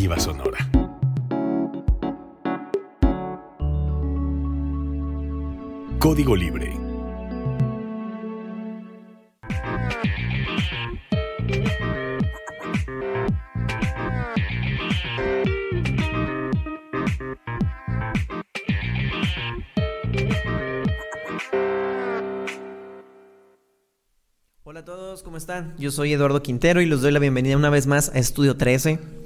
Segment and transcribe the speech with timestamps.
[0.00, 0.58] alternativa sonora.
[5.98, 6.76] Código Libre.
[24.62, 25.74] Hola a todos, ¿cómo están?
[25.78, 29.19] Yo soy Eduardo Quintero y les doy la bienvenida una vez más a Estudio 13.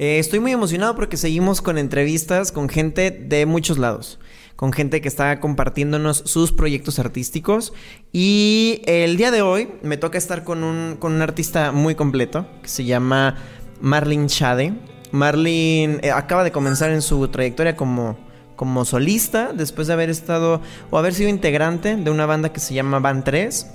[0.00, 4.18] Eh, estoy muy emocionado porque seguimos con entrevistas con gente de muchos lados,
[4.56, 7.74] con gente que está compartiéndonos sus proyectos artísticos
[8.10, 12.46] y el día de hoy me toca estar con un, con un artista muy completo
[12.62, 13.36] que se llama
[13.82, 14.72] Marlene Chade.
[15.12, 18.16] Marlene eh, acaba de comenzar en su trayectoria como,
[18.56, 22.72] como solista después de haber estado o haber sido integrante de una banda que se
[22.72, 23.66] llama Band 3.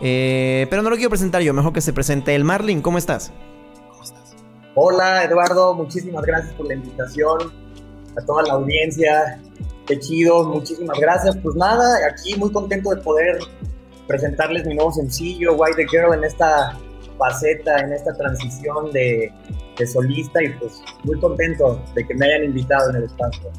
[0.00, 2.82] Eh, pero no lo quiero presentar yo, mejor que se presente el Marlin.
[2.82, 3.32] ¿Cómo estás?
[4.74, 7.52] Hola Eduardo, muchísimas gracias por la invitación,
[8.16, 9.38] a toda la audiencia,
[9.86, 11.36] qué chido, muchísimas gracias.
[11.42, 13.38] Pues nada, aquí muy contento de poder
[14.06, 16.78] presentarles mi nuevo sencillo, Why the Girl, en esta
[17.18, 19.30] faceta, en esta transición de,
[19.78, 23.50] de solista y pues muy contento de que me hayan invitado en el espacio.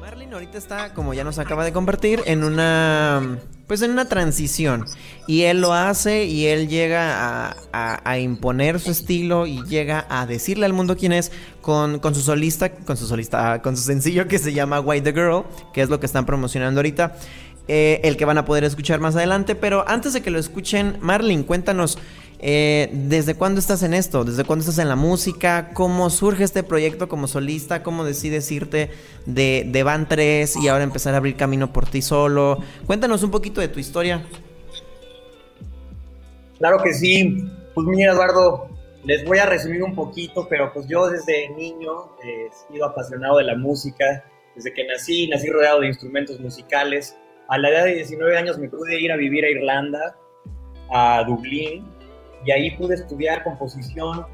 [0.00, 3.38] Marlin ahorita está, como ya nos acaba de compartir, en una
[3.70, 4.84] pues en una transición.
[5.28, 10.66] Y él lo hace y él llega a, imponer su estilo y llega a decirle
[10.66, 14.40] al mundo quién es con, con, su solista, con su solista, con su sencillo que
[14.40, 17.14] se llama White the Girl, que es lo que están promocionando ahorita.
[17.68, 19.54] Eh, el que van a poder escuchar más adelante.
[19.54, 21.96] Pero antes de que lo escuchen, Marlin, cuéntanos
[22.42, 24.24] eh, ¿Desde cuándo estás en esto?
[24.24, 25.70] ¿Desde cuándo estás en la música?
[25.74, 27.82] ¿Cómo surge este proyecto como solista?
[27.82, 28.90] ¿Cómo decides irte
[29.26, 32.58] de, de Van 3 y ahora empezar a abrir camino por ti solo?
[32.86, 34.24] Cuéntanos un poquito de tu historia.
[36.58, 37.44] Claro que sí.
[37.74, 38.68] Pues mira, Eduardo,
[39.04, 43.44] les voy a resumir un poquito, pero pues yo desde niño he sido apasionado de
[43.44, 44.24] la música.
[44.54, 47.16] Desde que nací, nací rodeado de instrumentos musicales.
[47.48, 50.16] A la edad de 19 años me pude ir a vivir a Irlanda,
[50.90, 51.99] a Dublín,
[52.44, 54.26] y ahí pude estudiar composición.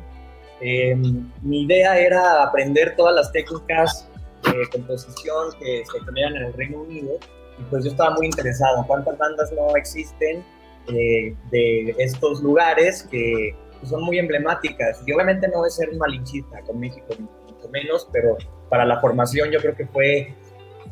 [0.61, 4.09] Em, mi idea era aprender todas las técnicas
[4.45, 7.19] de composición que se tenían en el Reino Unido
[7.59, 8.85] y pues yo estaba muy interesado.
[8.87, 10.45] ¿Cuántas bandas no existen
[10.89, 15.03] eh, de estos lugares que son muy emblemáticas?
[15.07, 18.37] Y obviamente no es ser malinchista con México, mucho menos, pero
[18.69, 20.35] para la formación yo creo que fue,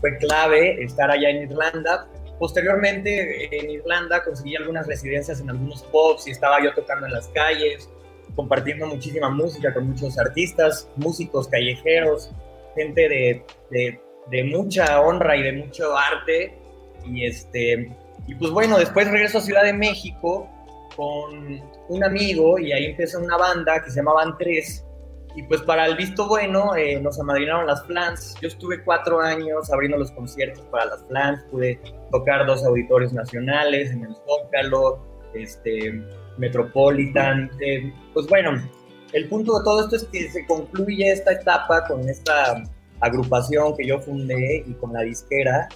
[0.00, 2.08] fue clave estar allá en Irlanda
[2.38, 7.28] Posteriormente en Irlanda conseguí algunas residencias en algunos pubs y estaba yo tocando en las
[7.28, 7.88] calles,
[8.34, 12.30] compartiendo muchísima música con muchos artistas, músicos callejeros,
[12.74, 13.98] gente de,
[14.30, 16.58] de, mucha honra y de mucho arte.
[17.06, 17.94] Y, este,
[18.26, 20.48] y pues bueno, después regreso a Ciudad de México
[20.96, 24.84] con un amigo y ahí empezó una banda que se llamaban Tres
[25.36, 28.36] y pues para el visto bueno eh, nos amadrinaron las Flans.
[28.40, 31.80] Yo estuve cuatro años abriendo los conciertos para las Flans, pude
[32.12, 36.04] tocar dos auditorios nacionales en el Zócalo, este,
[36.38, 37.50] Metropolitan.
[37.60, 38.52] Eh, pues bueno,
[39.12, 42.62] el punto de todo esto es que se concluye esta etapa con esta
[43.00, 45.68] agrupación que yo fundé y con la disquera.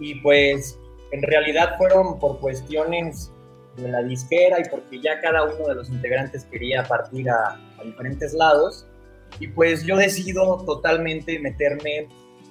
[0.00, 0.76] Y pues
[1.12, 3.32] en realidad fueron por cuestiones
[3.76, 7.84] de la disquera y porque ya cada uno de los integrantes quería partir a, a
[7.84, 8.86] diferentes lados
[9.40, 12.08] y pues yo decido totalmente meterme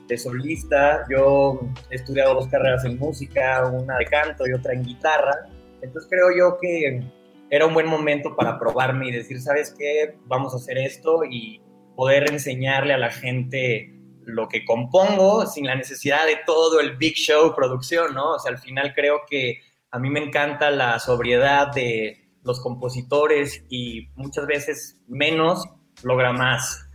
[0.07, 1.05] de solista.
[1.09, 1.59] Yo
[1.89, 5.47] he estudiado dos carreras en música, una de canto y otra en guitarra.
[5.81, 7.03] Entonces creo yo que
[7.49, 10.17] era un buen momento para probarme y decir, ¿sabes qué?
[10.25, 11.61] Vamos a hacer esto y
[11.95, 13.91] poder enseñarle a la gente
[14.23, 18.33] lo que compongo sin la necesidad de todo el big show producción, ¿no?
[18.33, 19.59] O sea, al final creo que
[19.91, 25.65] a mí me encanta la sobriedad de los compositores y muchas veces menos
[26.03, 26.85] logra más.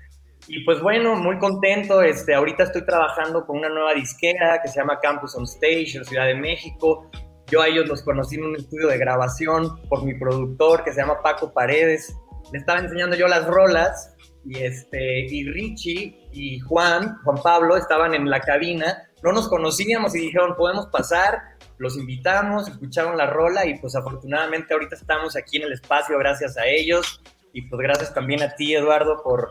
[0.46, 2.02] Y pues bueno, muy contento.
[2.02, 6.04] Este, ahorita estoy trabajando con una nueva disquera que se llama Campus on Stage en
[6.04, 7.08] Ciudad de México.
[7.46, 11.00] Yo a ellos los conocí en un estudio de grabación por mi productor que se
[11.00, 12.14] llama Paco Paredes.
[12.52, 18.14] Le estaba enseñando yo las rolas y, este, y Richie y Juan, Juan Pablo, estaban
[18.14, 19.08] en la cabina.
[19.22, 21.40] No nos conocíamos y dijeron, podemos pasar.
[21.78, 26.56] Los invitamos, escucharon la rola y pues afortunadamente ahorita estamos aquí en el espacio gracias
[26.56, 27.22] a ellos.
[27.52, 29.48] Y pues gracias también a ti, Eduardo, por,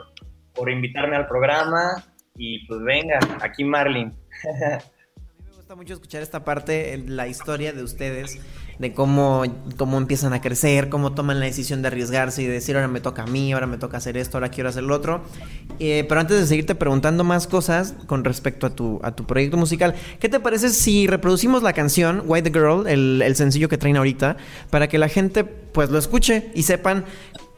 [0.53, 2.03] por invitarme al programa.
[2.35, 4.13] Y pues venga, aquí Marlin.
[5.43, 8.39] me gusta mucho escuchar esta parte, la historia de ustedes,
[8.79, 9.43] de cómo,
[9.75, 13.23] cómo empiezan a crecer, cómo toman la decisión de arriesgarse y decir, ahora me toca
[13.23, 15.21] a mí, ahora me toca hacer esto, ahora quiero hacer lo otro.
[15.79, 19.57] Eh, pero antes de seguirte preguntando más cosas con respecto a tu, a tu proyecto
[19.57, 23.97] musical, ¿qué te parece si reproducimos la canción White Girl, el, el sencillo que traen
[23.97, 24.37] ahorita,
[24.69, 27.03] para que la gente pues lo escuche y sepan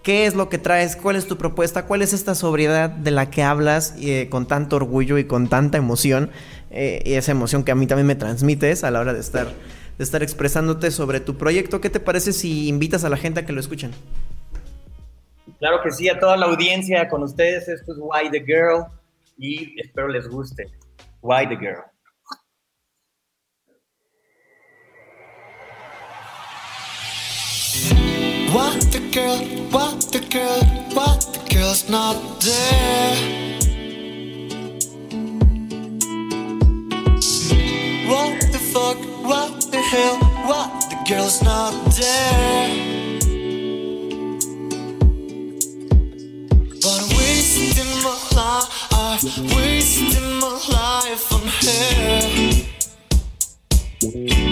[0.04, 0.96] ¿Qué es lo que traes?
[0.96, 1.86] ¿Cuál es tu propuesta?
[1.86, 5.78] ¿Cuál es esta sobriedad de la que hablas eh, con tanto orgullo y con tanta
[5.78, 6.32] emoción?
[6.72, 9.46] Eh, y esa emoción que a mí también me transmites a la hora de estar,
[9.46, 11.82] de estar expresándote sobre tu proyecto.
[11.82, 13.92] ¿Qué te parece si invitas a la gente a que lo escuchen?
[15.60, 17.68] Claro que sí, a toda la audiencia con ustedes.
[17.68, 18.86] Esto es Why the Girl
[19.38, 20.66] y espero les guste.
[21.22, 21.91] Why the Girl.
[28.54, 29.38] What the girl,
[29.72, 30.64] what the girl,
[30.94, 33.16] what the girl's not there.
[38.10, 40.18] What the fuck, what the hell,
[40.50, 42.70] what the girl's not there.
[46.82, 49.24] But I'm wasting my life,
[49.56, 51.48] wasting my life on
[54.42, 54.51] her.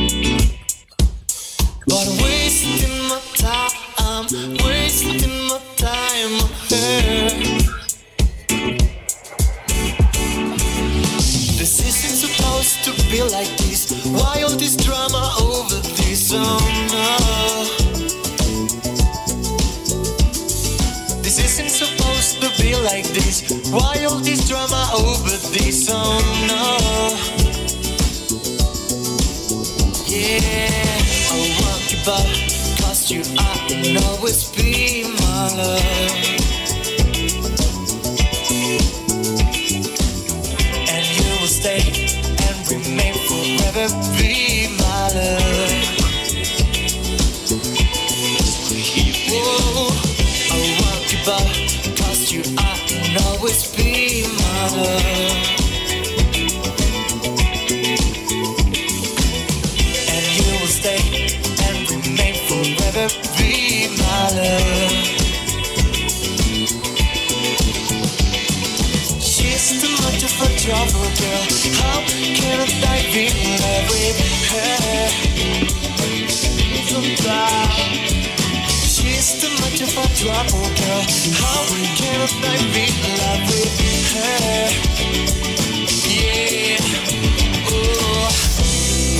[23.71, 25.89] Why all this drama over this?
[25.91, 26.77] Oh no.
[30.07, 30.69] Yeah,
[31.31, 32.49] I want you back
[33.11, 35.81] you, I can always be my love.
[40.89, 41.81] And you will stay
[42.45, 44.18] and remain forever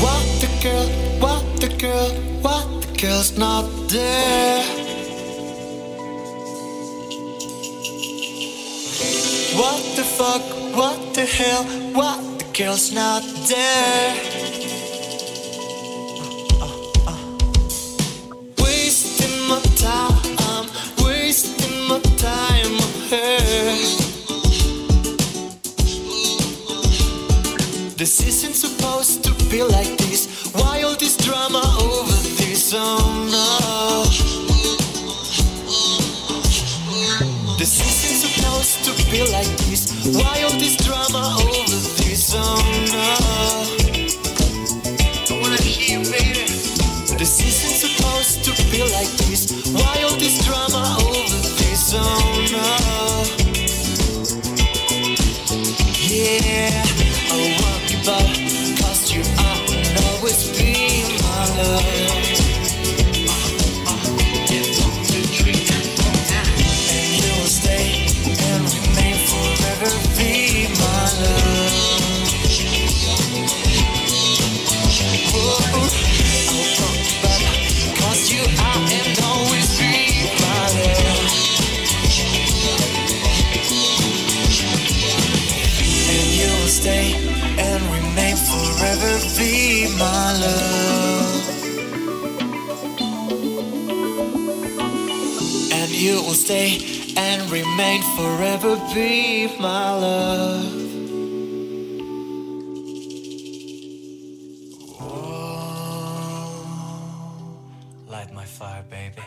[0.02, 2.12] What the fuck, what the hell,
[2.42, 4.64] what kills not there?
[9.60, 10.42] What the fuck?
[10.76, 11.64] What the hell?
[11.94, 14.29] What the girl's not there.
[28.00, 30.54] This isn't supposed to be like this.
[30.54, 32.14] Why all this drama over
[32.56, 34.40] some oh, love.
[37.60, 40.16] This isn't supposed to be like this.
[40.16, 40.89] Why all this drama
[96.50, 96.80] stay
[97.16, 100.66] and remain forever be my love.
[108.08, 109.22] light my fire, baby.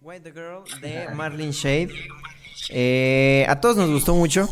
[0.00, 1.92] White the Girl de Marlene Shade.
[2.70, 4.48] Eh, a todos nos gustó mucho.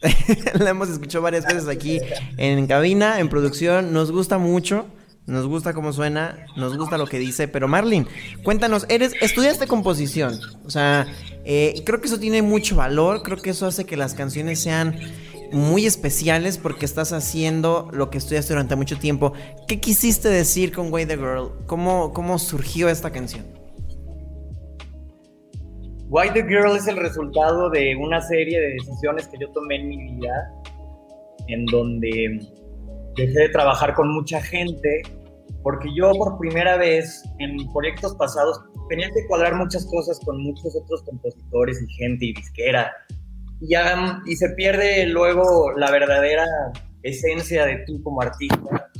[0.54, 1.98] La hemos escuchado varias veces aquí
[2.36, 3.92] en cabina, en producción.
[3.92, 4.86] Nos gusta mucho
[5.28, 8.06] nos gusta cómo suena, nos gusta lo que dice, pero Marlin,
[8.42, 11.06] cuéntanos, eres, estudiaste composición, o sea,
[11.44, 14.98] eh, creo que eso tiene mucho valor, creo que eso hace que las canciones sean
[15.52, 19.32] muy especiales porque estás haciendo lo que estudiaste durante mucho tiempo.
[19.66, 21.52] ¿Qué quisiste decir con Way the Girl?
[21.66, 23.46] ¿Cómo, cómo surgió esta canción?
[26.08, 29.88] Why the Girl es el resultado de una serie de decisiones que yo tomé en
[29.88, 30.50] mi vida,
[31.48, 32.40] en donde
[33.14, 35.02] dejé de trabajar con mucha gente
[35.62, 40.74] porque yo por primera vez en proyectos pasados tenía que cuadrar muchas cosas con muchos
[40.76, 42.90] otros compositores y gente y disquera.
[43.60, 46.46] Y, ya, y se pierde luego la verdadera
[47.02, 48.90] esencia de tú como artista.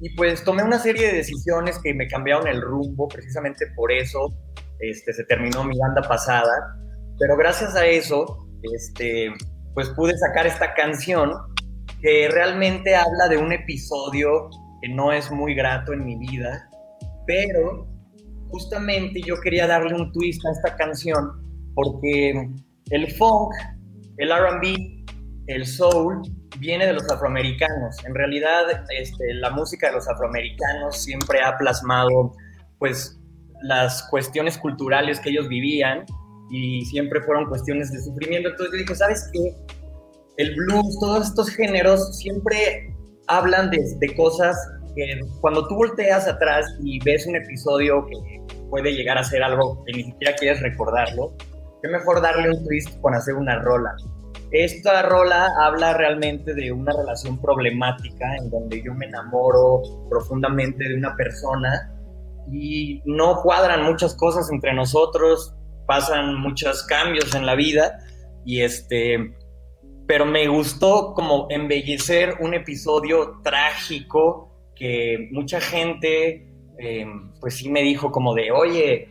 [0.00, 4.32] Y pues tomé una serie de decisiones que me cambiaron el rumbo, precisamente por eso
[4.80, 6.76] este, se terminó mi banda pasada.
[7.18, 9.32] Pero gracias a eso, este,
[9.74, 11.32] pues pude sacar esta canción
[12.00, 14.48] que realmente habla de un episodio
[14.80, 16.68] que no es muy grato en mi vida,
[17.26, 17.86] pero
[18.50, 22.50] justamente yo quería darle un twist a esta canción porque
[22.90, 23.52] el funk,
[24.16, 25.04] el RB,
[25.46, 26.22] el soul
[26.58, 28.04] viene de los afroamericanos.
[28.04, 32.32] En realidad, este, la música de los afroamericanos siempre ha plasmado,
[32.78, 33.20] pues,
[33.62, 36.04] las cuestiones culturales que ellos vivían
[36.50, 38.50] y siempre fueron cuestiones de sufrimiento.
[38.50, 39.54] Entonces yo dije, ¿sabes qué?
[40.36, 42.94] El blues, todos estos géneros siempre
[43.28, 44.56] hablan de, cosas
[44.94, 49.84] que cuando tú volteas atrás y ves un episodio que puede llegar a ser algo
[49.84, 51.32] que ni siquiera quieres recordarlo,
[51.82, 53.94] qué mejor darle un twist con hacer una rola.
[54.50, 60.94] Esta rola habla realmente de una relación problemática en donde yo me enamoro profundamente de
[60.94, 61.94] una persona
[62.50, 65.54] y no cuadran muchas cosas entre nosotros,
[65.86, 67.98] pasan muchos cambios en la vida
[68.46, 69.36] y este
[70.08, 77.04] pero me gustó como embellecer un episodio trágico que mucha gente eh,
[77.38, 79.10] pues sí me dijo como de, oye,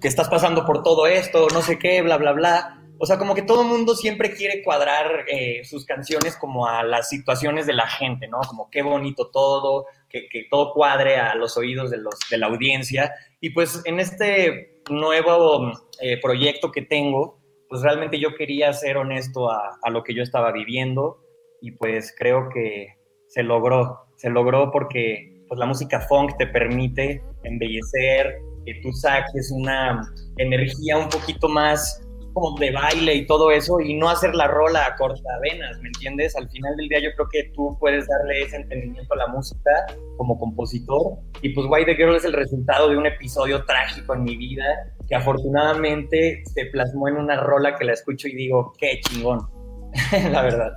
[0.00, 2.82] que estás pasando por todo esto, no sé qué, bla, bla, bla.
[2.98, 6.82] O sea, como que todo el mundo siempre quiere cuadrar eh, sus canciones como a
[6.82, 8.40] las situaciones de la gente, ¿no?
[8.40, 12.46] Como qué bonito todo, que, que todo cuadre a los oídos de, los, de la
[12.46, 13.14] audiencia.
[13.40, 19.50] Y pues en este nuevo eh, proyecto que tengo, pues realmente yo quería ser honesto
[19.50, 21.18] a, lo que yo estaba viviendo
[21.60, 22.94] y pues creo que
[23.28, 29.50] se logró, se logró porque pues la música funk te permite embellecer, que tú saques
[29.52, 32.02] una energía un poquito más
[32.36, 36.36] como de baile y todo eso y no hacer la rola a cortavenas, ¿me entiendes?
[36.36, 39.70] Al final del día yo creo que tú puedes darle ese entendimiento a la música
[40.18, 44.24] como compositor y pues Why the Girl es el resultado de un episodio trágico en
[44.24, 44.64] mi vida
[45.08, 49.48] que afortunadamente se plasmó en una rola que la escucho y digo, qué chingón,
[50.30, 50.72] la verdad.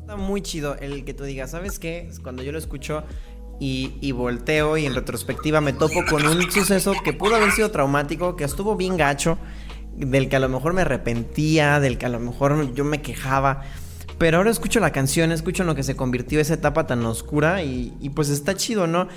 [0.00, 2.08] Está muy chido el que tú digas, ¿sabes qué?
[2.22, 3.04] Cuando yo lo escucho
[3.58, 7.70] y, y, volteo y en retrospectiva me topo con un suceso que pudo haber sido
[7.70, 9.38] traumático, que estuvo bien gacho,
[9.94, 13.62] del que a lo mejor me arrepentía, del que a lo mejor yo me quejaba.
[14.22, 17.64] Pero ahora escucho la canción, escucho en lo que se convirtió esa etapa tan oscura
[17.64, 19.08] y, pues está chido, ¿no?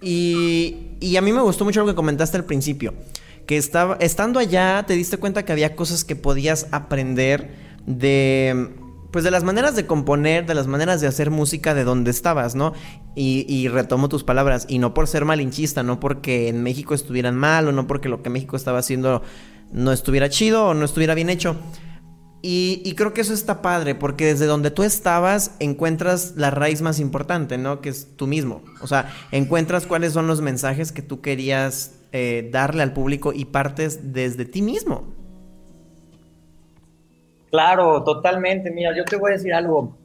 [0.00, 2.94] Y, y, a mí me gustó mucho lo que comentaste al principio,
[3.46, 7.54] que estaba, estando allá te diste cuenta que había cosas que podías aprender
[7.84, 8.70] de
[9.10, 12.54] pues de las maneras de componer, de las maneras de hacer música de donde estabas,
[12.54, 12.72] ¿no?
[13.14, 17.36] Y, y, retomo tus palabras, y no por ser malinchista, no porque en México estuvieran
[17.36, 19.20] mal, o no porque lo que México estaba haciendo
[19.72, 21.54] no estuviera chido o no estuviera bien hecho.
[22.46, 27.00] Y, creo que eso está padre, porque desde donde tú estabas encuentras la raíz más
[27.00, 27.80] importante, ¿no?
[27.80, 28.60] Que es tú mismo.
[28.82, 33.46] O sea, encuentras cuáles son los mensajes que tú querías eh, darle al público y
[33.46, 35.14] partes desde ti mismo.
[37.50, 38.70] Claro, totalmente.
[38.70, 39.96] Mira, yo te voy a decir algo.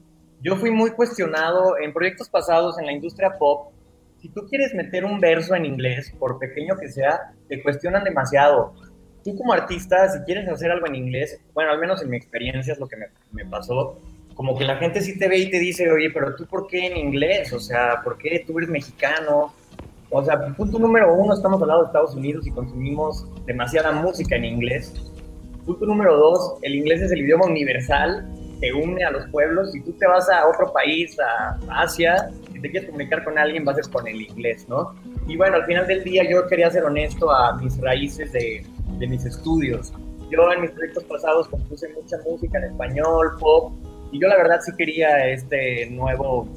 [0.41, 3.74] Yo fui muy cuestionado en proyectos pasados en la industria pop.
[4.22, 8.75] Si tú quieres meter un verso en inglés, por pequeño que sea, te cuestionan demasiado.
[9.23, 12.73] Tú como artista, si quieres hacer algo en inglés, bueno, al menos en mi experiencia
[12.73, 13.99] es lo que me, me pasó,
[14.39, 16.88] como que la gente sí te ve y te dice, oye, pero tú por qué
[16.88, 17.51] en inglés?
[17.51, 19.53] O sea, ¿por qué tú eres mexicano?
[20.09, 24.38] O sea, punto número uno, estamos al lado de Estados Unidos y consumimos demasiada música
[24.38, 24.93] en inglés.
[25.65, 29.73] Punto número dos, el inglés es el idioma universal, te une a los pueblos.
[29.73, 33.65] Si tú te vas a otro país, a Asia, si te quieres comunicar con alguien,
[33.65, 34.95] vas con el inglés, ¿no?
[35.27, 38.65] Y bueno, al final del día yo quería ser honesto a mis raíces de,
[39.00, 39.91] de mis estudios.
[40.29, 43.74] Yo en mis proyectos pasados compuse mucha música en español, pop,
[44.12, 46.48] y yo la verdad sí quería este nuevo,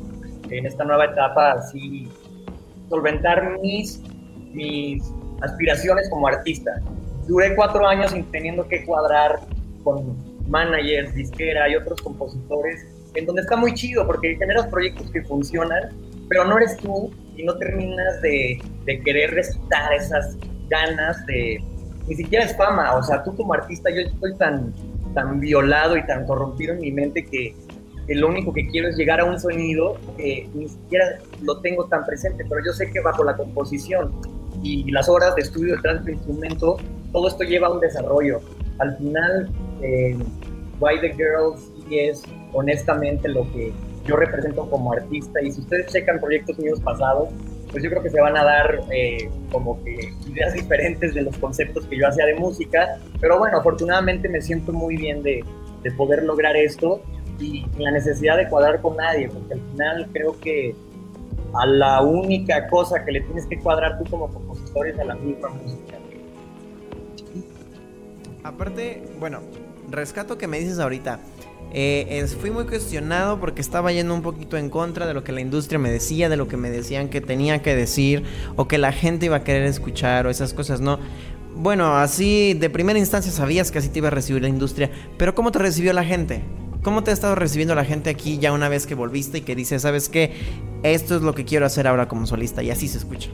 [0.50, 2.08] en esta nueva etapa, así
[2.90, 4.02] solventar mis,
[4.52, 5.02] mis
[5.40, 6.82] aspiraciones como artista
[7.26, 9.40] duré cuatro años teniendo que cuadrar
[9.84, 10.16] con
[10.48, 15.90] managers, disquera y otros compositores, en donde está muy chido porque generas proyectos que funcionan,
[16.28, 20.36] pero no eres tú y no terminas de, de querer recitar esas
[20.68, 21.62] ganas de...
[22.06, 24.72] Ni siquiera es fama, o sea, tú como artista, yo estoy tan,
[25.14, 27.54] tan violado y tan corrompido en mi mente que,
[28.06, 31.86] que lo único que quiero es llegar a un sonido que ni siquiera lo tengo
[31.86, 34.12] tan presente, pero yo sé que bajo la composición
[34.62, 36.76] y las horas de estudio detrás del instrumento
[37.12, 38.40] todo esto lleva a un desarrollo.
[38.78, 39.50] Al final,
[39.82, 40.16] eh,
[40.80, 42.22] Why the Girls es
[42.54, 43.72] honestamente lo que
[44.06, 47.28] yo represento como artista y si ustedes checan proyectos míos pasados,
[47.72, 51.36] pues yo creo que se van a dar eh, como que ideas diferentes de los
[51.38, 55.42] conceptos que yo hacía de música, pero bueno, afortunadamente me siento muy bien de,
[55.82, 57.02] de poder lograr esto
[57.40, 60.76] y la necesidad de cuadrar con nadie, porque al final creo que
[61.54, 65.14] a la única cosa que le tienes que cuadrar tú como compositor es a la
[65.14, 65.98] misma música.
[68.44, 69.40] Aparte, bueno,
[69.88, 71.20] rescato que me dices ahorita.
[71.74, 75.40] Eh, fui muy cuestionado porque estaba yendo un poquito en contra de lo que la
[75.40, 78.24] industria me decía, de lo que me decían que tenía que decir
[78.56, 80.98] o que la gente iba a querer escuchar o esas cosas, ¿no?
[81.54, 85.34] Bueno, así de primera instancia sabías que así te iba a recibir la industria, pero
[85.34, 86.42] ¿cómo te recibió la gente?
[86.82, 89.54] ¿Cómo te ha estado recibiendo la gente aquí ya una vez que volviste y que
[89.54, 90.32] dices, sabes qué?
[90.82, 93.30] Esto es lo que quiero hacer ahora como solista y así se escucha.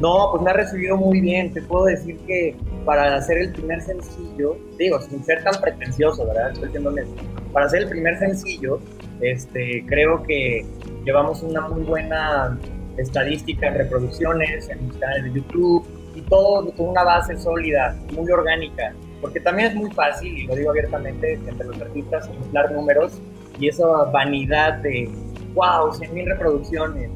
[0.00, 1.52] No, pues me ha recibido muy bien.
[1.52, 6.52] Te puedo decir que para hacer el primer sencillo, digo, sin ser tan pretencioso, ¿verdad?
[6.52, 7.22] Estoy siendo honesto.
[7.52, 8.78] Para hacer el primer sencillo,
[9.20, 10.66] este, creo que
[11.04, 12.58] llevamos una muy buena
[12.98, 18.30] estadística en reproducciones, en mis canales de YouTube y todo con una base sólida, muy
[18.30, 18.92] orgánica.
[19.20, 23.18] Porque también es muy fácil, y lo digo abiertamente, entre los artistas, inflar números
[23.58, 25.10] y esa vanidad de,
[25.54, 27.10] wow, 100 mil reproducciones,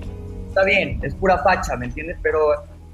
[0.48, 2.16] está bien, es pura facha, ¿me entiendes?
[2.22, 2.40] Pero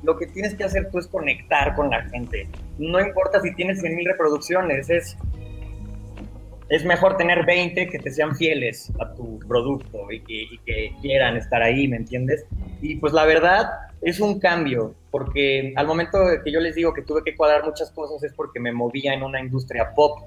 [0.03, 2.49] lo que tienes que hacer tú es conectar con la gente.
[2.79, 5.17] No importa si tienes 100 mil reproducciones, es,
[6.69, 10.93] es mejor tener 20 que te sean fieles a tu producto y que, y que
[11.01, 12.45] quieran estar ahí, ¿me entiendes?
[12.81, 13.71] Y pues la verdad
[14.03, 17.91] es un cambio, porque al momento que yo les digo que tuve que cuadrar muchas
[17.91, 20.21] cosas es porque me movía en una industria pop.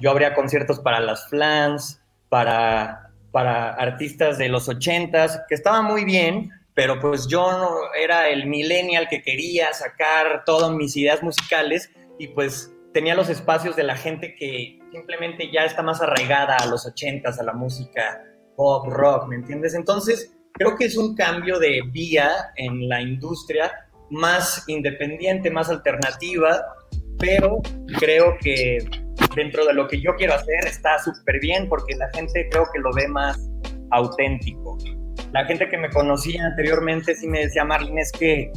[0.00, 6.04] Yo abría conciertos para las flans, para, para artistas de los 80s, que estaba muy
[6.04, 7.46] bien, pero pues yo
[7.98, 13.76] era el millennial que quería sacar todas mis ideas musicales y pues tenía los espacios
[13.76, 18.22] de la gente que simplemente ya está más arraigada a los 80s, a la música
[18.56, 19.74] pop, rock, ¿me entiendes?
[19.74, 23.72] Entonces, creo que es un cambio de vía en la industria
[24.10, 26.62] más independiente, más alternativa,
[27.18, 27.60] pero
[27.98, 28.78] creo que
[29.34, 32.78] dentro de lo que yo quiero hacer está súper bien porque la gente creo que
[32.78, 33.38] lo ve más
[33.90, 34.76] auténtico.
[35.32, 38.52] La gente que me conocía anteriormente sí me decía, Marlene, es que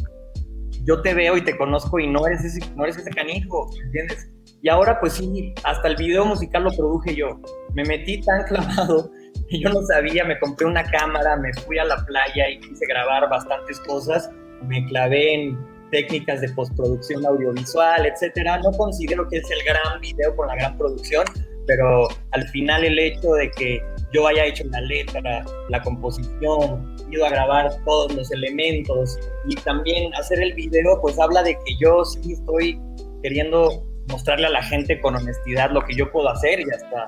[0.83, 4.29] yo te veo y te conozco y no eres ese, no eres ese canijo, ¿entiendes?
[4.61, 7.39] Y ahora pues sí, hasta el video musical lo produje yo.
[7.73, 9.11] Me metí tan clavado
[9.49, 12.85] que yo no sabía, me compré una cámara, me fui a la playa y quise
[12.88, 14.29] grabar bastantes cosas,
[14.63, 18.59] me clavé en técnicas de postproducción audiovisual, etcétera.
[18.59, 21.25] No considero que es el gran video con la gran producción,
[21.67, 23.80] pero al final el hecho de que
[24.13, 30.13] yo haya hecho la letra, la composición, ido a grabar todos los elementos y también
[30.15, 32.80] hacer el video, pues habla de que yo sí estoy
[33.23, 37.06] queriendo mostrarle a la gente con honestidad lo que yo puedo hacer y hasta,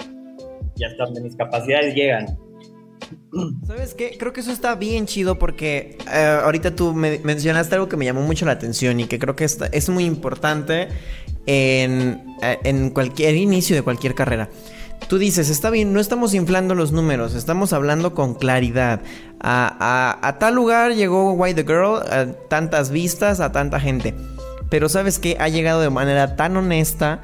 [0.75, 2.25] y hasta donde mis capacidades llegan.
[3.65, 4.17] ¿Sabes qué?
[4.17, 8.05] Creo que eso está bien chido porque eh, ahorita tú me mencionaste algo que me
[8.05, 10.87] llamó mucho la atención y que creo que está- es muy importante
[11.47, 14.49] en, eh, en cualquier inicio de cualquier carrera.
[15.07, 18.99] Tú dices, está bien, no estamos inflando los números, estamos hablando con claridad.
[19.39, 24.13] A, tal lugar llegó Why the Girl, a tantas vistas, a tanta gente.
[24.69, 27.21] Pero sabes que ha llegado de manera tan honesta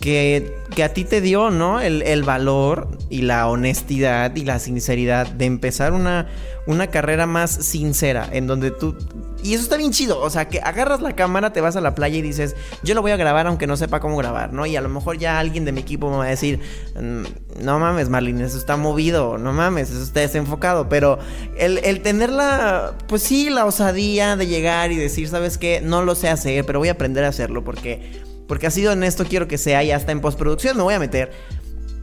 [0.00, 1.78] que, que a ti te dio, ¿no?
[1.80, 6.26] El, el valor y la honestidad y la sinceridad de empezar una,
[6.66, 8.96] una carrera más sincera, en donde tú...
[9.42, 11.94] Y eso está bien chido, o sea, que agarras la cámara, te vas a la
[11.94, 14.66] playa y dices, yo lo voy a grabar aunque no sepa cómo grabar, ¿no?
[14.66, 16.60] Y a lo mejor ya alguien de mi equipo me va a decir,
[16.94, 21.18] "Mm, no mames, Marlene, eso está movido, no mames, eso está desenfocado, pero
[21.56, 25.80] el, el tener la, pues sí, la osadía de llegar y decir, ¿sabes qué?
[25.82, 28.28] No lo sé hacer, pero voy a aprender a hacerlo porque...
[28.46, 31.30] Porque así de honesto quiero que sea y hasta en postproducción me voy a meter.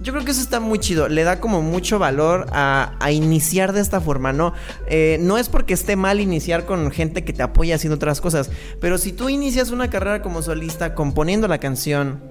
[0.01, 1.07] Yo creo que eso está muy chido.
[1.07, 4.53] Le da como mucho valor a, a iniciar de esta forma, ¿no?
[4.87, 8.51] Eh, no es porque esté mal iniciar con gente que te apoya haciendo otras cosas.
[8.79, 12.21] Pero si tú inicias una carrera como solista componiendo la canción,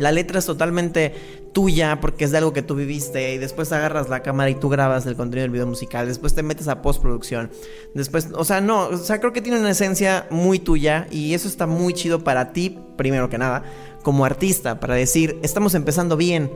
[0.00, 1.14] la letra es totalmente
[1.52, 4.68] tuya porque es de algo que tú viviste y después agarras la cámara y tú
[4.68, 7.50] grabas el contenido del video musical, después te metes a postproducción,
[7.94, 11.48] después, o sea, no, o sea, creo que tiene una esencia muy tuya y eso
[11.48, 13.64] está muy chido para ti, primero que nada,
[14.02, 16.50] como artista, para decir, estamos empezando bien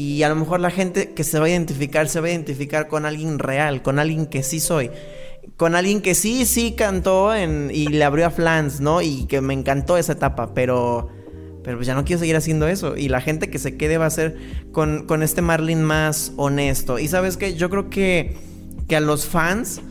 [0.00, 2.88] y a lo mejor la gente que se va a identificar se va a identificar
[2.88, 4.90] con alguien real, con alguien que sí soy.
[5.58, 9.02] Con alguien que sí, sí cantó en, y le abrió a Flans, ¿no?
[9.02, 11.08] Y que me encantó esa etapa, pero
[11.62, 12.96] pero pues ya no quiero seguir haciendo eso.
[12.96, 14.38] Y la gente que se quede va a ser
[14.72, 16.98] con, con este Marlin más honesto.
[16.98, 18.38] Y sabes que yo creo que,
[18.88, 19.82] que a los fans,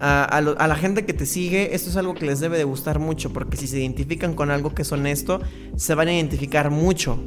[0.00, 2.98] a, a la gente que te sigue, esto es algo que les debe de gustar
[2.98, 3.30] mucho.
[3.34, 5.42] Porque si se identifican con algo que es honesto,
[5.76, 7.22] se van a identificar mucho.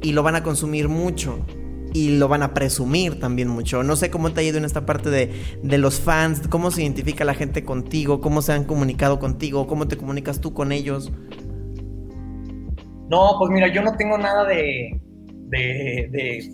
[0.00, 1.44] Y lo van a consumir mucho.
[1.94, 3.84] Y lo van a presumir también mucho.
[3.84, 5.30] No sé cómo te ha ido en esta parte de,
[5.62, 9.86] de los fans, cómo se identifica la gente contigo, cómo se han comunicado contigo, cómo
[9.86, 11.12] te comunicas tú con ellos.
[13.08, 15.00] No, pues mira, yo no tengo nada de,
[15.50, 16.50] de, de,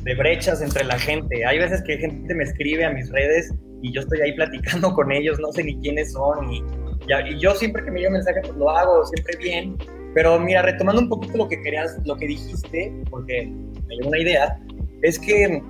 [0.00, 1.44] de brechas entre la gente.
[1.44, 5.12] Hay veces que gente me escribe a mis redes y yo estoy ahí platicando con
[5.12, 6.50] ellos, no sé ni quiénes son.
[6.50, 6.62] Y,
[7.28, 9.76] y, yo siempre que me llega un mensaje, pues lo hago siempre bien.
[10.14, 13.52] Pero mira, retomando un poquito lo que querías, lo que dijiste, porque
[13.86, 14.58] me dio una idea,
[15.02, 15.62] es que,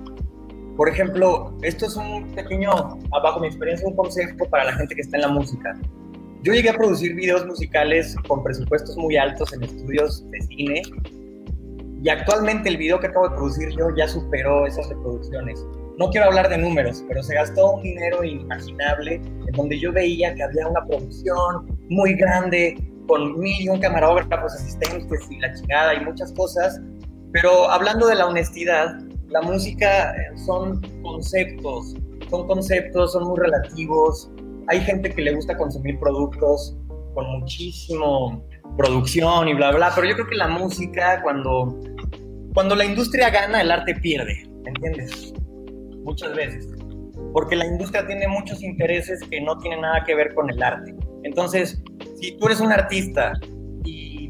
[0.77, 2.71] por ejemplo, esto es un pequeño,
[3.09, 5.79] bajo mi experiencia, un consejo para la gente que está en la música.
[6.43, 10.81] Yo llegué a producir videos musicales con presupuestos muy altos en estudios de cine
[12.01, 15.65] y actualmente el video que acabo de producir yo ya superó esas reproducciones.
[15.97, 20.33] No quiero hablar de números, pero se gastó un dinero inimaginable en donde yo veía
[20.33, 25.95] que había una producción muy grande con mil y un camarógrafos, asistentes y la chingada
[25.95, 26.79] y muchas cosas.
[27.33, 28.97] Pero hablando de la honestidad,
[29.29, 30.15] la música
[30.45, 31.95] son conceptos,
[32.29, 34.29] son conceptos, son muy relativos.
[34.67, 36.75] Hay gente que le gusta consumir productos
[37.13, 38.43] con muchísimo
[38.77, 41.79] producción y bla, bla, pero yo creo que la música, cuando,
[42.53, 45.33] cuando la industria gana, el arte pierde, ¿entiendes?
[46.03, 46.67] Muchas veces.
[47.33, 50.95] Porque la industria tiene muchos intereses que no tienen nada que ver con el arte.
[51.23, 51.81] Entonces,
[52.19, 53.33] si tú eres un artista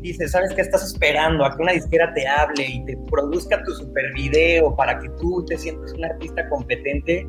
[0.02, 1.46] dices, ¿sabes qué estás esperando?
[1.46, 5.46] A que una disquera te hable y te produzca tu super video para que tú
[5.46, 7.28] te sientas un artista competente,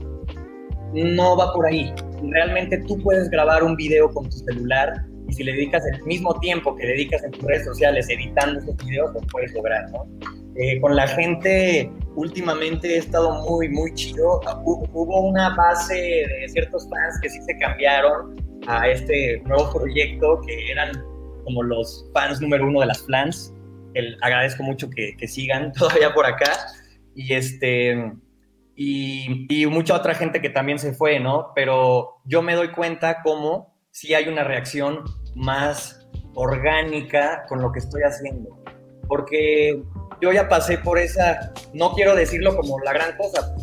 [0.92, 1.92] no va por ahí.
[2.22, 4.92] Realmente tú puedes grabar un video con tu celular
[5.28, 8.76] y si le dedicas el mismo tiempo que dedicas en tus redes sociales editando esos
[8.84, 10.06] videos, lo puedes lograr, ¿no?
[10.56, 14.40] Eh, con la gente últimamente he estado muy, muy chido.
[14.64, 20.70] Hubo una base de ciertos fans que sí se cambiaron a este nuevo proyecto, que
[20.70, 20.90] eran
[21.50, 23.52] como los fans número uno de las plans.
[23.94, 26.52] El, agradezco mucho que, sigan todavía por acá.
[27.14, 28.12] Y este...
[28.76, 31.52] Y, y mucha otra gente que también se fue, ¿no?
[31.54, 37.80] Pero yo me doy cuenta cómo si hay una reacción más orgánica con lo que
[37.80, 38.48] estoy haciendo.
[39.06, 39.82] Porque
[40.22, 43.54] yo ya pasé por esa, no quiero decirlo como la gran cosa,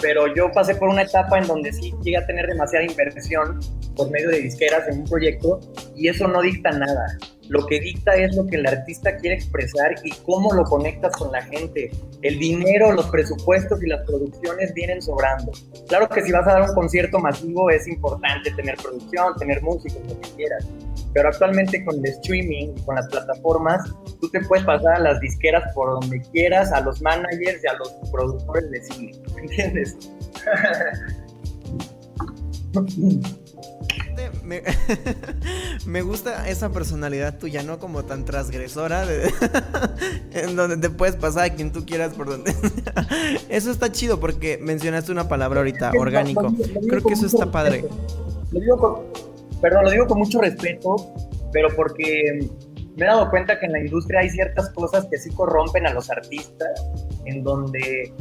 [0.00, 3.60] pero yo pasé por una etapa en donde sí llegué a tener demasiada inversión
[3.96, 5.60] por medio de disqueras en un proyecto
[5.94, 7.18] y eso no dicta nada.
[7.48, 11.30] Lo que dicta es lo que el artista quiere expresar y cómo lo conectas con
[11.30, 11.90] la gente.
[12.22, 15.52] El dinero, los presupuestos y las producciones vienen sobrando.
[15.88, 20.00] Claro que si vas a dar un concierto masivo es importante tener producción, tener músicos,
[20.08, 20.66] lo que quieras.
[21.12, 23.82] Pero actualmente con el streaming, con las plataformas,
[24.20, 27.74] tú te puedes pasar a las disqueras por donde quieras, a los managers y a
[27.74, 29.12] los productores de cine.
[29.36, 29.96] ¿Entiendes?
[34.44, 34.62] Me,
[35.86, 39.32] me, gusta esa personalidad tuya, no como tan transgresora, de,
[40.32, 42.54] en donde te puedes pasar a quien tú quieras por donde.
[43.48, 46.52] Eso está chido porque mencionaste una palabra ahorita, orgánico.
[46.88, 47.84] Creo que eso está padre.
[48.52, 48.94] Lo digo con,
[49.60, 50.96] perdón, lo digo con mucho respeto,
[51.52, 52.48] pero porque
[52.96, 55.92] me he dado cuenta que en la industria hay ciertas cosas que sí corrompen a
[55.92, 56.70] los artistas,
[57.24, 58.12] en donde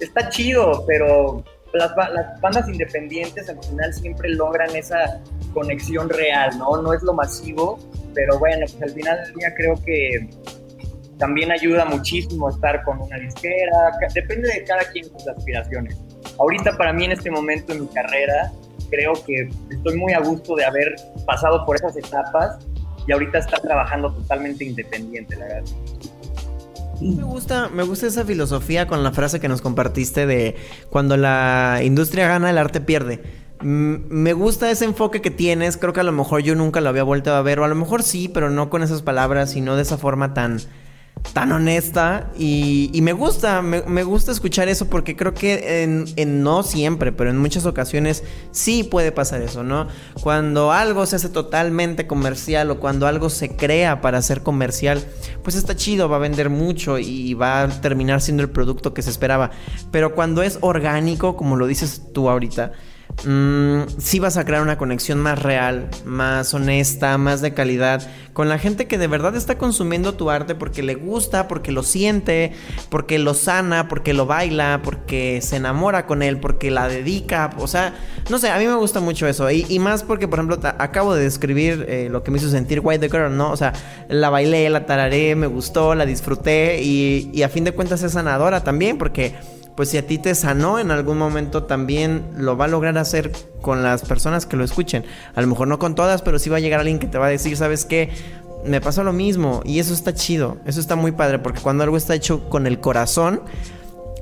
[0.00, 1.94] está chido, pero las,
[2.40, 5.20] bandas independientes al final siempre logran esa
[5.52, 6.80] conexión real, ¿no?
[6.82, 7.78] No es lo masivo,
[8.14, 10.28] pero bueno, pues al final del día creo que
[11.18, 15.96] también ayuda muchísimo estar con una disquera, depende de cada quien sus aspiraciones.
[16.38, 18.50] Ahorita para mí en este momento en mi carrera,
[18.90, 20.94] creo que estoy muy a gusto de haber
[21.26, 22.58] pasado por esas etapas
[23.06, 25.70] y ahorita estar trabajando totalmente independiente, la verdad.
[27.02, 30.54] Me gusta, me gusta esa filosofía con la frase que nos compartiste de
[30.88, 33.22] cuando la industria gana, el arte pierde.
[33.60, 37.02] Me gusta ese enfoque que tienes, creo que a lo mejor yo nunca lo había
[37.02, 39.74] vuelto a ver, o a lo mejor sí, pero no con esas palabras y no
[39.74, 40.60] de esa forma tan,
[41.32, 46.42] tan honesta y, me gusta, me, me, gusta escuchar eso porque creo que en, en,
[46.42, 49.88] no siempre, pero en muchas ocasiones sí puede pasar eso, ¿no?
[50.22, 55.02] Cuando algo se hace totalmente comercial o cuando algo se crea para ser comercial,
[55.42, 59.02] pues está chido, va a vender mucho y va a terminar siendo el producto que
[59.02, 59.50] se esperaba.
[59.90, 62.72] Pero cuando es orgánico, como lo dices tú ahorita,
[63.24, 68.48] mmm, sí vas a crear una conexión más real, más honesta, más de calidad con
[68.48, 72.52] la gente que de verdad está consumiendo tu arte porque le gusta, porque lo siente,
[72.88, 77.50] porque lo sana, porque lo baila, porque se enamora con él, porque la dedica.
[77.58, 77.94] O sea,
[78.30, 79.50] no sé, a mí me gusta mucho eso.
[79.50, 83.08] Y, más porque, por ejemplo, acabo de describir eh, lo que me hizo sentir White
[83.08, 83.50] the Girl, ¿no?
[83.50, 83.72] O sea,
[84.08, 88.64] la bailé, la tararé, me gustó, la disfruté y a fin de cuentas es sanadora
[88.64, 89.34] también porque
[89.76, 93.32] pues si a ti te sanó en algún momento, también lo va a lograr hacer
[93.60, 95.04] con las personas que lo escuchen.
[95.34, 97.26] A lo mejor no con todas, pero sí va a llegar alguien que te va
[97.26, 98.10] a decir, ¿sabes qué?
[98.64, 101.96] Me pasó lo mismo y eso está chido, eso está muy padre, porque cuando algo
[101.96, 103.42] está hecho con el corazón,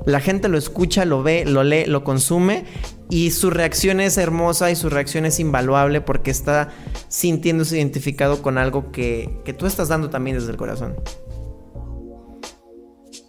[0.05, 2.65] la gente lo escucha, lo ve, lo lee, lo consume
[3.09, 6.69] y su reacción es hermosa y su reacción es invaluable porque está
[7.07, 10.95] sintiéndose identificado con algo que, que tú estás dando también desde el corazón.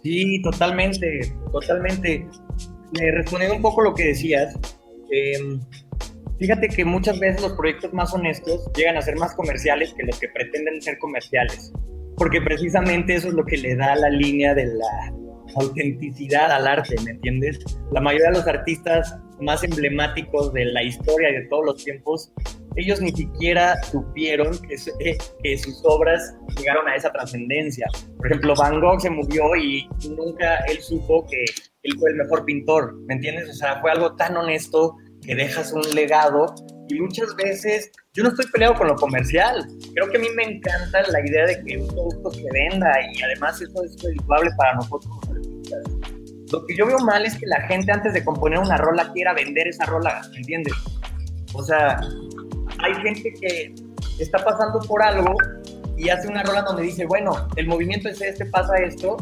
[0.03, 2.27] Sí, totalmente, totalmente.
[2.91, 4.53] Me respondiendo un poco lo que decías,
[5.11, 5.39] eh,
[6.37, 10.19] fíjate que muchas veces los proyectos más honestos llegan a ser más comerciales que los
[10.19, 11.71] que pretenden ser comerciales,
[12.17, 15.13] porque precisamente eso es lo que le da la línea de la
[15.55, 17.59] autenticidad al arte, ¿me entiendes?
[17.91, 22.31] La mayoría de los artistas más emblemáticos de la historia y de todos los tiempos,
[22.75, 27.87] ellos ni siquiera supieron que, eh, que sus obras llegaron a esa trascendencia.
[28.17, 31.45] Por ejemplo, Van Gogh se murió y nunca él supo que
[31.83, 33.49] él fue el mejor pintor, ¿me entiendes?
[33.49, 36.53] O sea, fue algo tan honesto que dejas un legado
[36.89, 39.67] y muchas veces yo no estoy peleado con lo comercial.
[39.95, 43.21] Creo que a mí me encanta la idea de que un producto se venda y
[43.23, 45.09] además eso es redituable para nosotros
[46.53, 49.33] lo que yo veo mal es que la gente antes de componer una rola quiera
[49.33, 50.73] vender esa rola, ¿me entiendes?
[51.53, 51.99] O sea,
[52.77, 53.73] hay gente que
[54.19, 55.35] está pasando por algo
[55.97, 59.17] y hace una rola donde dice, bueno, el movimiento es este, pasa esto,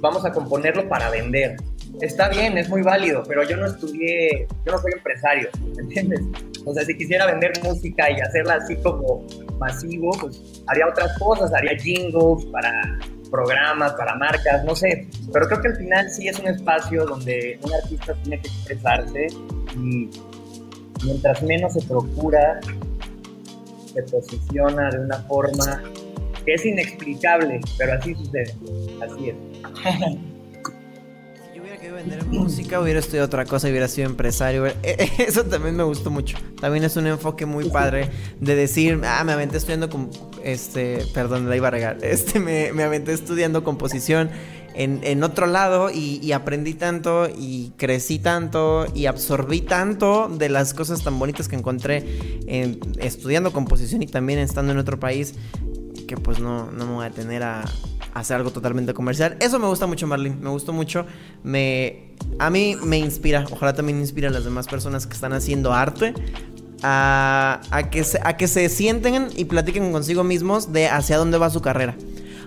[0.00, 1.56] vamos a componerlo para vender.
[2.00, 6.20] Está bien, es muy válido, pero yo no estudié, yo no soy empresario, ¿me entiendes?
[6.64, 9.24] O sea, si quisiera vender música y hacerla así como
[9.58, 12.98] masivo, pues haría otras cosas, haría jingles para
[13.30, 15.08] programas, para marcas, no sé.
[15.32, 19.26] Pero creo que al final sí es un espacio donde un artista tiene que expresarse
[19.76, 20.10] y
[21.04, 22.60] mientras menos se procura,
[23.92, 25.82] se posiciona de una forma
[26.44, 28.54] que es inexplicable, pero así sucede.
[29.02, 29.36] Así es.
[32.04, 34.66] Vender música, hubiera estudiado otra cosa, hubiera sido empresario.
[35.18, 36.36] Eso también me gustó mucho.
[36.60, 40.10] También es un enfoque muy padre de decir, ah, me aventé estudiando con,
[40.42, 41.98] este, perdón, la iba a regar.
[42.02, 44.30] Este, me, aventé estudiando composición
[44.74, 50.48] en, en otro lado y, y, aprendí tanto y crecí tanto y absorbí tanto de
[50.48, 52.04] las cosas tan bonitas que encontré
[52.46, 55.34] en, estudiando composición y también estando en otro país
[56.06, 57.64] que pues no, no me voy a tener a,
[58.14, 59.36] hacer algo totalmente comercial.
[59.40, 60.36] Eso me gusta mucho, Marlene.
[60.36, 61.04] Me gustó mucho.
[61.42, 63.44] Me, a mí me inspira.
[63.50, 66.14] Ojalá también inspire a las demás personas que están haciendo arte.
[66.86, 71.50] A, que se, a que se sienten y platiquen consigo mismos de hacia dónde va
[71.50, 71.96] su carrera.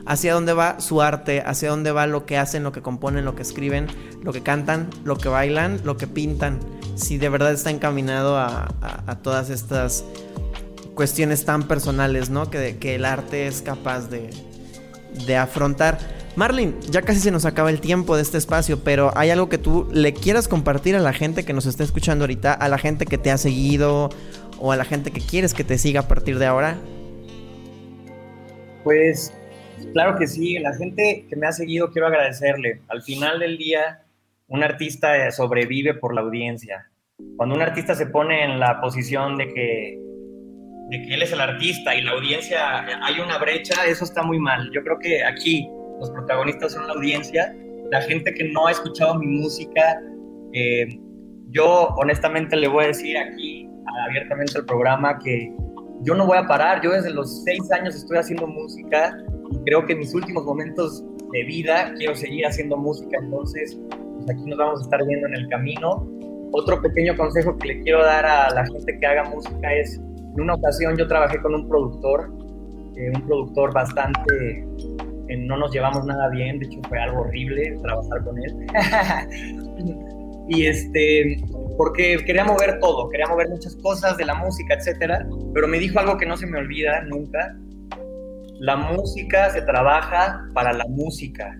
[0.06, 3.36] Hacia dónde va su arte, hacia dónde va lo que hacen, lo que componen, lo
[3.36, 3.88] que escriben,
[4.24, 6.60] lo que cantan, lo que bailan, lo que pintan.
[6.96, 10.06] Si de verdad está encaminado a, a, a todas estas
[10.94, 12.50] cuestiones tan personales, ¿no?
[12.50, 14.30] Que, que el arte es capaz de,
[15.26, 15.98] de afrontar.
[16.36, 19.58] Marlene, ya casi se nos acaba el tiempo de este espacio, pero ¿hay algo que
[19.58, 23.06] tú le quieras compartir a la gente que nos está escuchando ahorita, a la gente
[23.06, 24.10] que te ha seguido
[24.60, 26.78] o a la gente que quieres que te siga a partir de ahora?
[28.84, 29.34] Pues
[29.94, 32.82] claro que sí, la gente que me ha seguido quiero agradecerle.
[32.88, 34.04] Al final del día,
[34.48, 36.90] un artista sobrevive por la audiencia.
[37.36, 40.07] Cuando un artista se pone en la posición de que
[40.90, 44.40] de que él es el artista y la audiencia hay una brecha, eso está muy
[44.40, 44.70] mal.
[44.74, 45.70] Yo creo que aquí
[46.00, 47.54] los protagonistas son la audiencia,
[47.92, 50.02] la gente que no ha escuchado mi música.
[50.54, 50.88] Eh,
[51.50, 53.70] yo honestamente le voy a decir aquí
[54.08, 55.54] abiertamente al programa que
[56.02, 56.82] yo no voy a parar.
[56.82, 59.18] Yo desde los seis años estoy haciendo música
[59.52, 63.18] y creo que en mis últimos momentos de vida quiero seguir haciendo música.
[63.22, 66.08] Entonces, pues aquí nos vamos a estar viendo en el camino.
[66.54, 70.00] Otro pequeño consejo que le quiero dar a la gente que haga música es
[70.38, 72.32] en una ocasión yo trabajé con un productor,
[72.96, 74.68] eh, un productor bastante,
[75.30, 78.56] eh, no nos llevamos nada bien, de hecho fue algo horrible trabajar con él.
[80.48, 81.44] y este,
[81.76, 86.00] porque quería mover todo, quería mover muchas cosas de la música, etcétera, pero me dijo
[86.00, 87.58] algo que no se me olvida nunca.
[88.60, 91.58] La música se trabaja para la música.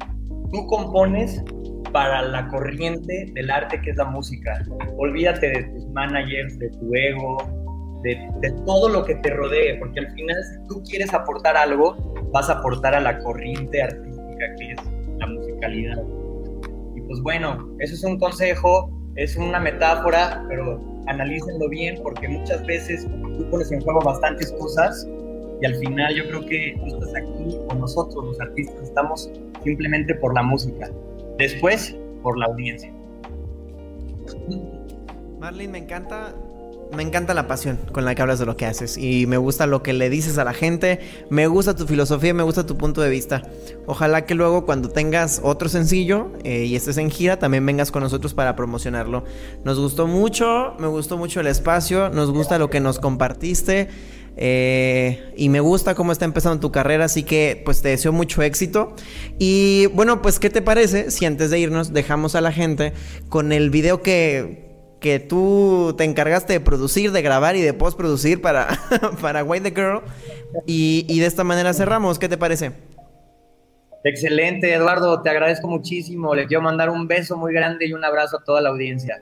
[0.52, 1.44] Tú compones
[1.92, 4.64] para la corriente del arte que es la música.
[4.98, 7.57] Olvídate de tus managers, de tu ego,
[8.04, 11.96] de, todo lo que te rodee, porque al final si tú quieres aportar algo,
[12.32, 14.78] vas a aportar a la corriente artística que es
[15.18, 16.04] la musicalidad.
[16.96, 22.66] Y pues bueno, eso es un consejo, es una metáfora, pero analícenlo bien porque muchas
[22.66, 25.08] veces tú pones en juego bastantes cosas
[25.62, 29.32] y al final yo creo que tú estás aquí con nosotros, los artistas, estamos
[29.64, 30.90] simplemente por la música,
[31.38, 32.94] después por la audiencia.
[35.40, 36.36] Marlene, me encanta
[36.96, 39.68] me encanta la pasión con la que hablas de lo que haces y me gusta
[39.68, 43.02] lo que le dices a la gente, me gusta tu filosofía, me gusta tu punto
[43.02, 43.44] de vista.
[43.86, 48.04] Ojalá que luego cuando tengas otro sencillo eh, y estés en gira también vengas con
[48.04, 49.24] nosotros para promocionarlo.
[49.64, 53.90] Nos gustó mucho, me gustó mucho el espacio, nos gusta lo que nos compartiste.
[54.40, 58.44] Eh, y me gusta cómo está empezando tu carrera, así que pues te deseo mucho
[58.44, 58.96] éxito.
[59.40, 62.94] Y bueno, pues ¿qué te parece si antes de irnos dejamos a la gente
[63.30, 64.67] con el video que,
[65.00, 68.68] que tú te encargaste de producir, de grabar y de postproducir para,
[69.22, 70.02] para the Girl?
[70.66, 72.74] Y, y de esta manera cerramos, ¿qué te parece?
[74.04, 76.34] Excelente, Eduardo, te agradezco muchísimo.
[76.34, 79.22] Les quiero mandar un beso muy grande y un abrazo a toda la audiencia.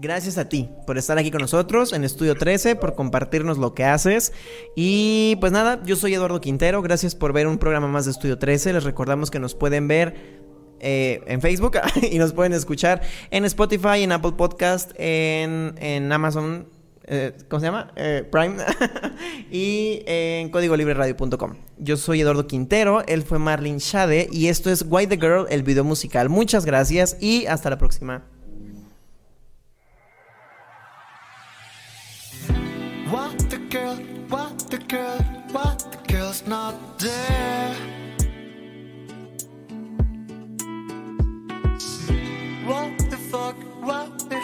[0.00, 3.84] Gracias a ti por estar aquí con nosotros en Estudio 13, por compartirnos lo que
[3.84, 4.32] haces.
[4.74, 8.38] Y pues nada, yo soy Eduardo Quintero, gracias por ver un programa más de Estudio
[8.38, 8.72] 13.
[8.72, 10.42] Les recordamos que nos pueden ver
[10.80, 11.78] eh, en Facebook
[12.10, 16.68] y nos pueden escuchar en Spotify, en Apple Podcast, en, en Amazon,
[17.06, 17.92] eh, ¿cómo se llama?
[17.96, 18.56] Eh, Prime
[19.50, 21.54] y en códigolibreradio.com.
[21.78, 25.62] Yo soy Eduardo Quintero, él fue Marlene Shade y esto es Why the Girl, el
[25.62, 26.28] video musical.
[26.28, 28.24] Muchas gracias y hasta la próxima.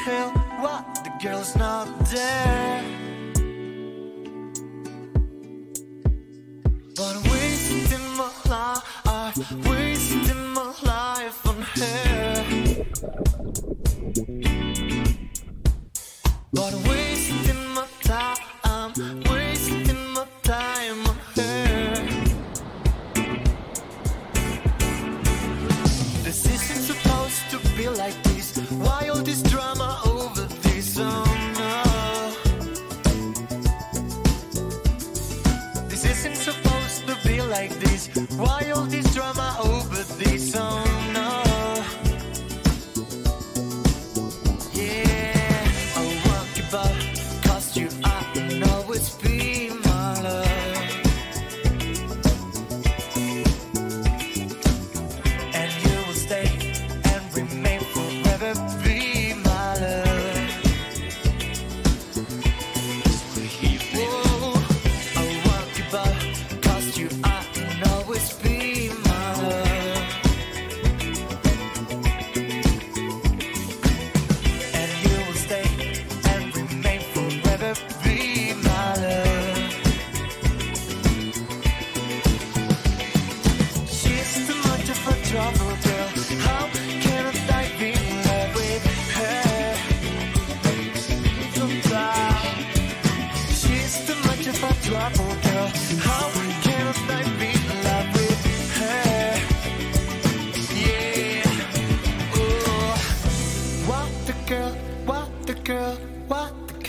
[0.05, 2.83] Hell, what the girl's not there.
[6.97, 8.87] But I'm wasting my life,
[9.67, 12.45] wasting my life on her.
[16.53, 16.85] But I'm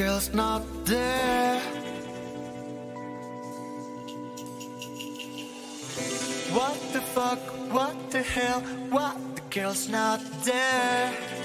[0.02, 1.60] girl's not there.
[6.54, 7.40] What the fuck,
[7.72, 11.41] what the hell, what the girl's not there.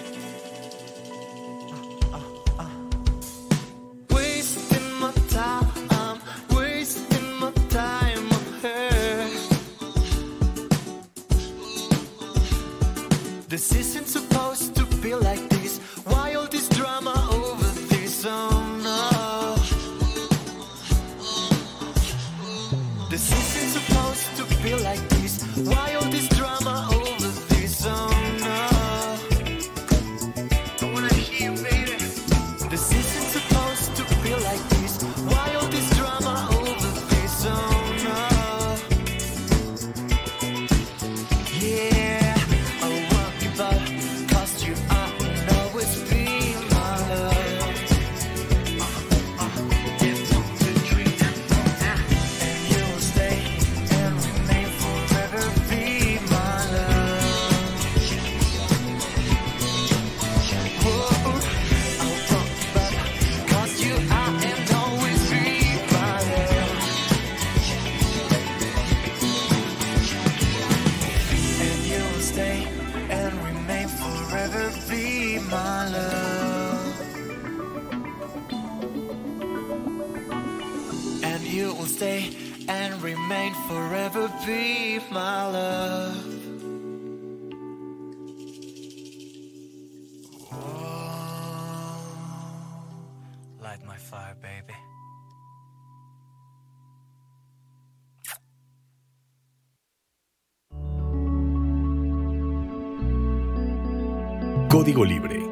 [104.86, 105.45] Código Libre